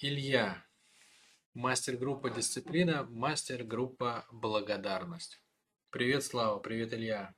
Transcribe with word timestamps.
Илья, 0.00 0.64
мастер-группа 1.54 2.30
дисциплина, 2.30 3.02
мастер-группа 3.10 4.28
благодарность. 4.30 5.42
Привет, 5.90 6.22
Слава, 6.22 6.60
привет, 6.60 6.94
Илья. 6.94 7.34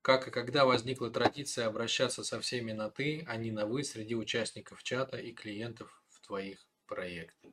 Как 0.00 0.28
и 0.28 0.30
когда 0.30 0.66
возникла 0.66 1.10
традиция 1.10 1.66
обращаться 1.66 2.22
со 2.22 2.40
всеми 2.40 2.70
на 2.70 2.90
«ты», 2.90 3.24
а 3.26 3.36
не 3.36 3.50
на 3.50 3.66
«вы» 3.66 3.82
среди 3.82 4.14
участников 4.14 4.84
чата 4.84 5.16
и 5.16 5.32
клиентов 5.32 6.00
в 6.10 6.24
твоих 6.24 6.64
проектах? 6.86 7.50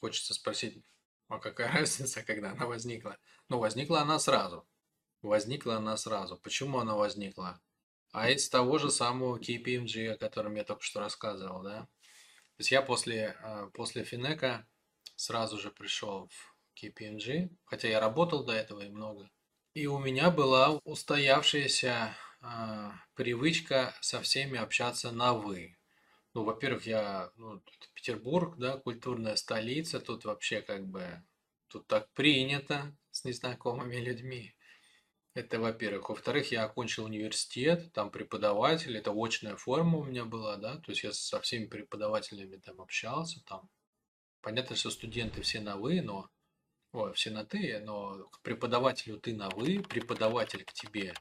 Хочется 0.00 0.34
спросить, 0.34 0.82
а 1.28 1.38
какая 1.38 1.72
разница, 1.78 2.24
когда 2.24 2.50
она 2.50 2.66
возникла? 2.66 3.18
Ну, 3.48 3.60
возникла 3.60 4.00
она 4.00 4.18
сразу. 4.18 4.66
Возникла 5.22 5.76
она 5.76 5.96
сразу. 5.96 6.38
Почему 6.38 6.80
она 6.80 6.96
возникла? 6.96 7.60
А 8.10 8.30
из 8.30 8.48
того 8.48 8.78
же 8.78 8.90
самого 8.90 9.38
KPMG, 9.38 10.08
о 10.08 10.18
котором 10.18 10.56
я 10.56 10.64
только 10.64 10.82
что 10.82 10.98
рассказывал, 10.98 11.62
да? 11.62 11.88
То 12.56 12.60
есть 12.60 12.70
я 12.70 12.82
после, 12.82 13.36
а, 13.42 13.66
после 13.70 14.04
Финека 14.04 14.66
сразу 15.16 15.58
же 15.58 15.70
пришел 15.70 16.28
в 16.28 16.54
KPMG, 16.80 17.50
хотя 17.64 17.88
я 17.88 18.00
работал 18.00 18.44
до 18.44 18.52
этого 18.52 18.80
и 18.80 18.88
много. 18.88 19.28
И 19.74 19.86
у 19.86 19.98
меня 19.98 20.30
была 20.30 20.78
устоявшаяся 20.84 22.16
а, 22.40 22.92
привычка 23.14 23.94
со 24.00 24.20
всеми 24.20 24.58
общаться 24.58 25.10
на 25.10 25.34
«вы». 25.34 25.76
Ну, 26.32 26.44
во-первых, 26.44 26.86
я, 26.86 27.30
ну, 27.36 27.62
Петербург, 27.94 28.56
да, 28.58 28.76
культурная 28.76 29.36
столица, 29.36 30.00
тут 30.00 30.24
вообще 30.24 30.62
как 30.62 30.86
бы, 30.86 31.22
тут 31.68 31.86
так 31.86 32.12
принято 32.12 32.96
с 33.10 33.24
незнакомыми 33.24 33.96
людьми. 33.96 34.54
Это, 35.34 35.58
во-первых. 35.58 36.10
Во-вторых, 36.10 36.52
я 36.52 36.64
окончил 36.64 37.06
университет, 37.06 37.92
там 37.92 38.10
преподаватель, 38.10 38.96
это 38.96 39.12
очная 39.12 39.56
форма 39.56 39.98
у 39.98 40.04
меня 40.04 40.24
была, 40.24 40.56
да, 40.56 40.76
то 40.76 40.92
есть 40.92 41.02
я 41.02 41.12
со 41.12 41.40
всеми 41.40 41.66
преподавателями 41.66 42.56
там 42.56 42.80
общался, 42.80 43.42
там. 43.44 43.68
Понятно, 44.40 44.76
что 44.76 44.90
студенты 44.90 45.42
все 45.42 45.60
на 45.60 45.76
«вы», 45.76 46.02
но, 46.02 46.30
ой, 46.92 47.12
все 47.14 47.30
на 47.30 47.44
«ты», 47.44 47.80
но 47.80 48.28
к 48.28 48.42
преподавателю 48.42 49.18
ты 49.18 49.34
на 49.34 49.48
«вы», 49.48 49.82
преподаватель 49.82 50.64
к 50.64 50.72
тебе 50.72 51.14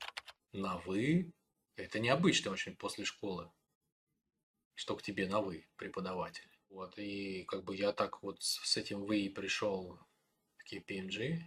на 0.52 0.78
«вы». 0.80 1.32
Это 1.76 2.00
необычно 2.00 2.52
очень 2.52 2.76
после 2.76 3.06
школы, 3.06 3.50
что 4.76 4.96
к 4.96 5.02
тебе 5.02 5.28
на 5.28 5.42
«вы» 5.42 5.66
преподаватель. 5.76 6.52
Вот, 6.70 7.00
и 7.00 7.46
как 7.46 7.64
бы 7.64 7.76
я 7.76 7.94
так 7.94 8.22
вот 8.22 8.44
с 8.44 8.78
этим 8.78 9.06
«вы» 9.06 9.32
пришел 9.34 10.00
в 10.58 10.72
KPMG, 10.72 11.40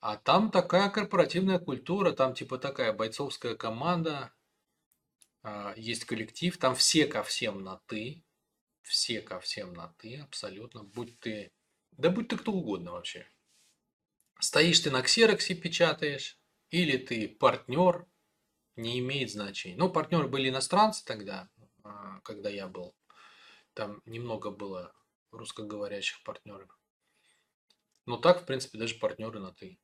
а 0.00 0.16
там 0.16 0.50
такая 0.50 0.88
корпоративная 0.90 1.58
культура, 1.58 2.12
там 2.12 2.34
типа 2.34 2.58
такая 2.58 2.92
бойцовская 2.92 3.54
команда, 3.54 4.32
а, 5.42 5.74
есть 5.76 6.04
коллектив, 6.04 6.56
там 6.56 6.74
все 6.74 7.06
ко 7.06 7.22
всем 7.22 7.62
на 7.62 7.80
«ты», 7.86 8.24
все 8.82 9.20
ко 9.20 9.40
всем 9.40 9.74
на 9.74 9.88
«ты» 9.98 10.16
абсолютно, 10.16 10.84
будь 10.84 11.18
ты, 11.20 11.52
да 11.92 12.10
будь 12.10 12.28
ты 12.28 12.36
кто 12.38 12.52
угодно 12.52 12.92
вообще. 12.92 13.26
Стоишь 14.38 14.80
ты 14.80 14.90
на 14.90 15.02
ксероксе, 15.02 15.54
печатаешь, 15.54 16.38
или 16.70 16.96
ты 16.96 17.28
партнер, 17.28 18.06
не 18.76 18.98
имеет 19.00 19.30
значения. 19.30 19.76
Ну, 19.76 19.90
партнеры 19.90 20.28
были 20.28 20.48
иностранцы 20.48 21.04
тогда, 21.04 21.50
а, 21.84 22.20
когда 22.20 22.48
я 22.48 22.68
был. 22.68 22.94
Там 23.74 24.00
немного 24.06 24.50
было 24.50 24.94
русскоговорящих 25.30 26.22
партнеров. 26.22 26.78
Но 28.06 28.16
так, 28.16 28.42
в 28.42 28.46
принципе, 28.46 28.78
даже 28.78 28.94
партнеры 28.94 29.40
на 29.40 29.52
«ты». 29.52 29.78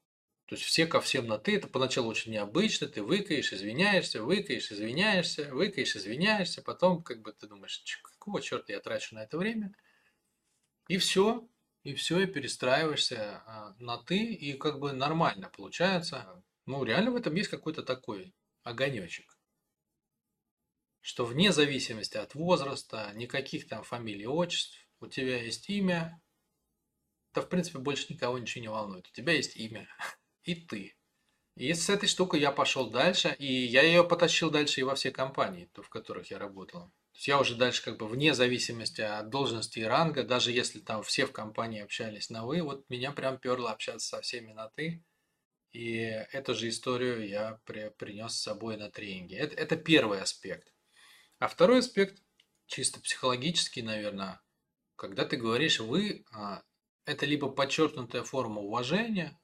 То 0.46 0.54
есть 0.54 0.64
все 0.64 0.86
ко 0.86 1.00
всем 1.00 1.26
на 1.26 1.38
ты. 1.38 1.56
Это 1.56 1.66
поначалу 1.66 2.08
очень 2.08 2.32
необычно. 2.32 2.86
Ты 2.86 3.02
выкаешь, 3.02 3.52
извиняешься, 3.52 4.22
выкаешь, 4.22 4.70
извиняешься, 4.70 5.52
выкаешь, 5.52 5.96
извиняешься. 5.96 6.62
Потом 6.62 7.02
как 7.02 7.20
бы 7.20 7.32
ты 7.32 7.48
думаешь, 7.48 7.82
какого 8.02 8.40
черта 8.40 8.72
я 8.72 8.80
трачу 8.80 9.16
на 9.16 9.24
это 9.24 9.38
время? 9.38 9.74
И 10.88 10.98
все. 10.98 11.48
И 11.82 11.94
все, 11.94 12.20
и 12.20 12.26
перестраиваешься 12.26 13.42
а, 13.46 13.76
на 13.78 13.98
ты, 13.98 14.18
и 14.18 14.54
как 14.54 14.80
бы 14.80 14.92
нормально 14.92 15.48
получается. 15.48 16.42
Ну, 16.64 16.82
реально 16.82 17.12
в 17.12 17.16
этом 17.16 17.34
есть 17.36 17.48
какой-то 17.48 17.84
такой 17.84 18.34
огонечек. 18.64 19.38
Что 21.00 21.24
вне 21.24 21.52
зависимости 21.52 22.16
от 22.16 22.34
возраста, 22.34 23.12
никаких 23.14 23.68
там 23.68 23.84
фамилий, 23.84 24.26
отчеств, 24.26 24.76
у 24.98 25.06
тебя 25.06 25.40
есть 25.40 25.70
имя, 25.70 26.20
то 27.32 27.42
в 27.42 27.48
принципе 27.48 27.78
больше 27.78 28.12
никого 28.12 28.38
ничего 28.38 28.62
не 28.62 28.68
волнует. 28.68 29.06
У 29.06 29.12
тебя 29.12 29.34
есть 29.34 29.56
имя 29.56 29.88
и 30.46 30.54
ты. 30.54 30.96
И 31.56 31.72
с 31.72 31.88
этой 31.88 32.08
штукой 32.08 32.40
я 32.40 32.52
пошел 32.52 32.90
дальше, 32.90 33.34
и 33.38 33.46
я 33.46 33.82
ее 33.82 34.04
потащил 34.04 34.50
дальше 34.50 34.80
и 34.80 34.84
во 34.84 34.94
все 34.94 35.10
компании, 35.10 35.70
в 35.74 35.88
которых 35.88 36.30
я 36.30 36.38
работал. 36.38 36.92
То 37.12 37.18
есть 37.18 37.28
я 37.28 37.40
уже 37.40 37.54
дальше 37.54 37.82
как 37.82 37.96
бы 37.98 38.06
вне 38.06 38.34
зависимости 38.34 39.00
от 39.00 39.30
должности 39.30 39.78
и 39.78 39.84
ранга, 39.84 40.22
даже 40.22 40.52
если 40.52 40.80
там 40.80 41.02
все 41.02 41.24
в 41.24 41.32
компании 41.32 41.82
общались 41.82 42.28
на 42.28 42.44
«вы», 42.44 42.62
вот 42.62 42.88
меня 42.90 43.10
прям 43.10 43.38
перло 43.38 43.70
общаться 43.70 44.08
со 44.08 44.20
всеми 44.20 44.52
на 44.52 44.68
«ты». 44.68 45.02
И 45.72 45.96
эту 46.32 46.54
же 46.54 46.68
историю 46.68 47.26
я 47.26 47.60
при, 47.64 47.90
принес 47.98 48.34
с 48.34 48.42
собой 48.42 48.76
на 48.76 48.90
тренинге. 48.90 49.36
Это, 49.36 49.56
это 49.56 49.76
первый 49.76 50.20
аспект. 50.20 50.72
А 51.38 51.48
второй 51.48 51.78
аспект, 51.78 52.22
чисто 52.66 53.00
психологический, 53.00 53.82
наверное, 53.82 54.40
когда 54.94 55.24
ты 55.24 55.38
говоришь 55.38 55.80
«вы», 55.80 56.24
а, 56.32 56.62
это 57.06 57.24
либо 57.24 57.48
подчеркнутая 57.48 58.24
форма 58.24 58.60
уважения, 58.60 59.38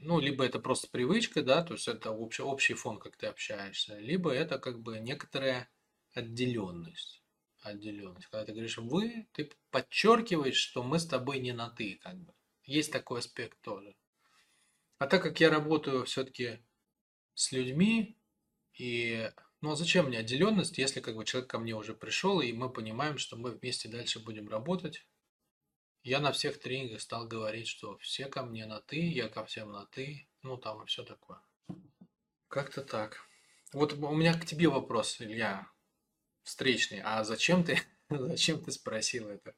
ну, 0.00 0.20
либо 0.20 0.44
это 0.44 0.58
просто 0.58 0.88
привычка, 0.88 1.42
да, 1.42 1.62
то 1.62 1.74
есть 1.74 1.88
это 1.88 2.10
общий, 2.10 2.42
общий 2.42 2.74
фон, 2.74 2.98
как 2.98 3.16
ты 3.16 3.26
общаешься, 3.26 3.98
либо 3.98 4.30
это 4.30 4.58
как 4.58 4.80
бы 4.80 4.98
некоторая 4.98 5.70
отделенность. 6.12 7.22
Отделенность. 7.60 8.26
Когда 8.26 8.44
ты 8.44 8.52
говоришь 8.52 8.78
вы, 8.78 9.26
ты 9.32 9.50
подчеркиваешь, 9.70 10.56
что 10.56 10.82
мы 10.82 10.98
с 10.98 11.06
тобой 11.06 11.40
не 11.40 11.52
на 11.52 11.70
ты, 11.70 11.98
как 12.02 12.16
бы. 12.18 12.34
Есть 12.64 12.92
такой 12.92 13.20
аспект 13.20 13.60
тоже. 13.60 13.94
А 14.98 15.06
так 15.06 15.22
как 15.22 15.40
я 15.40 15.50
работаю 15.50 16.04
все-таки 16.04 16.64
с 17.34 17.52
людьми, 17.52 18.16
и 18.78 19.30
ну 19.60 19.72
а 19.72 19.76
зачем 19.76 20.06
мне 20.06 20.18
отделенность, 20.18 20.78
если 20.78 21.00
как 21.00 21.16
бы 21.16 21.24
человек 21.24 21.50
ко 21.50 21.58
мне 21.58 21.74
уже 21.74 21.94
пришел, 21.94 22.40
и 22.40 22.52
мы 22.52 22.70
понимаем, 22.70 23.18
что 23.18 23.36
мы 23.36 23.50
вместе 23.50 23.88
дальше 23.88 24.20
будем 24.20 24.48
работать, 24.48 25.06
я 26.04 26.20
на 26.20 26.32
всех 26.32 26.60
тренингах 26.60 27.00
стал 27.00 27.26
говорить, 27.26 27.66
что 27.66 27.96
все 27.98 28.26
ко 28.26 28.42
мне 28.42 28.66
на 28.66 28.80
«ты», 28.80 29.00
я 29.00 29.28
ко 29.28 29.44
всем 29.44 29.72
на 29.72 29.86
«ты», 29.86 30.28
ну 30.42 30.58
там 30.58 30.82
и 30.82 30.86
все 30.86 31.02
такое. 31.02 31.40
Как-то 32.48 32.82
так. 32.82 33.18
Вот 33.72 33.94
у 33.94 34.14
меня 34.14 34.38
к 34.38 34.44
тебе 34.44 34.68
вопрос, 34.68 35.20
Илья, 35.20 35.66
встречный. 36.42 37.00
А 37.02 37.24
зачем 37.24 37.64
ты, 37.64 37.80
зачем 38.10 38.62
ты 38.62 38.70
спросил 38.70 39.28
это? 39.28 39.54